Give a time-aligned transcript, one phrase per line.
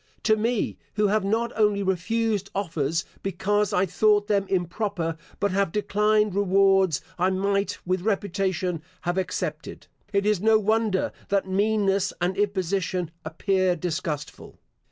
[0.23, 5.71] To me, who have not only refused offers, because I thought them improper, but have
[5.71, 12.35] declined rewards I might with reputation have accepted, it is no wonder that meanness and
[12.35, 14.57] imposition appear disgustful.